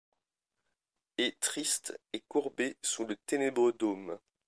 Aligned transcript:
Et, 1.19 1.37
tristes, 1.39 1.95
et 2.11 2.21
courbés 2.27 2.75
sous 2.81 3.05
le 3.05 3.15
ténébreux 3.17 3.73
dôme 3.73 4.17